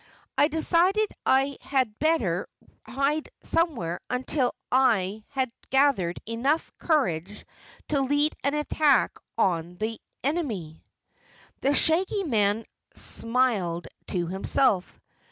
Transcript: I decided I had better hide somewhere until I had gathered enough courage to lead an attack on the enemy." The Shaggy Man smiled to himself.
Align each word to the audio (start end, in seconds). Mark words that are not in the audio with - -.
I 0.35 0.47
decided 0.47 1.11
I 1.27 1.57
had 1.61 1.99
better 1.99 2.49
hide 2.87 3.29
somewhere 3.43 3.99
until 4.09 4.55
I 4.71 5.25
had 5.29 5.51
gathered 5.69 6.19
enough 6.25 6.71
courage 6.79 7.45
to 7.89 8.01
lead 8.01 8.33
an 8.43 8.55
attack 8.55 9.19
on 9.37 9.75
the 9.75 10.01
enemy." 10.23 10.81
The 11.59 11.75
Shaggy 11.75 12.23
Man 12.23 12.65
smiled 12.95 13.89
to 14.07 14.25
himself. 14.25 14.99